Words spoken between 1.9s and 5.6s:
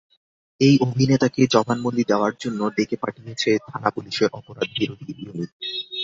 দেওয়ার জন্য ডেকে পাঠিয়েছে থানা পুলিশের অপরাধবিরোধী ইউনিট।